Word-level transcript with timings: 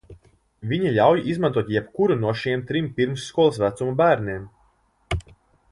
Viņa 0.69 0.93
ļauj 0.95 1.21
izmantot 1.33 1.69
jebkuru 1.75 2.17
no 2.23 2.33
šiem 2.43 2.65
trim 2.71 2.89
pirmsskolas 3.01 3.61
vecuma 3.65 3.95
bērniem. 4.01 4.49